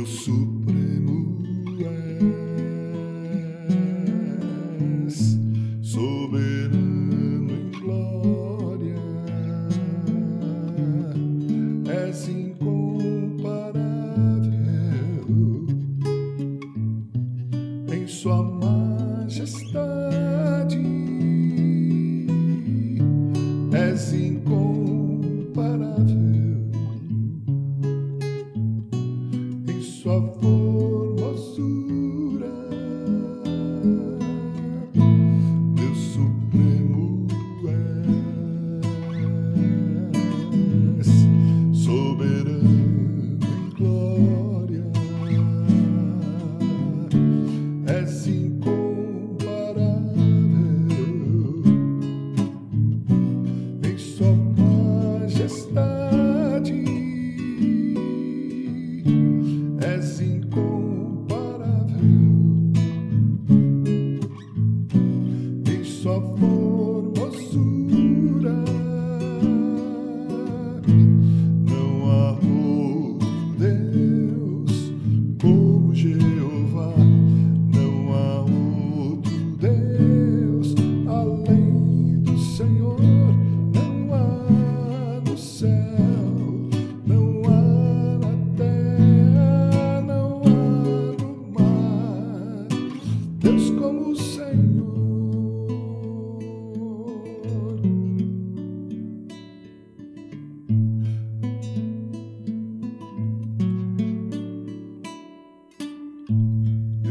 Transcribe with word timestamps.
meu 0.00 0.06
supremo 0.06 1.44
és, 5.06 5.38
soberano 5.82 7.52
em 7.52 7.70
glória, 7.80 8.96
és 12.08 12.28
incomparável 12.28 13.76
em 17.92 18.06
sua 18.06 18.42
majestade. 18.42 20.19
of 30.10 30.59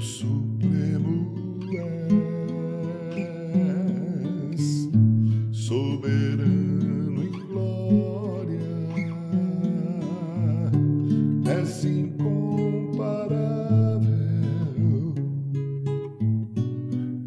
Supremo 0.00 1.28
és, 3.12 4.88
soberano 5.52 7.22
em 7.22 7.30
glória, 7.30 8.58
és 11.60 11.84
incomparável 11.84 14.00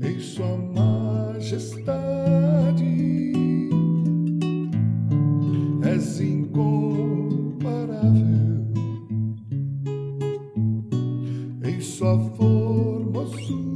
em 0.02 0.20
sua 0.20 0.58
majestade, 0.74 1.94
és 5.96 6.20
incomparável. 6.20 6.83
Dios. 13.24 13.73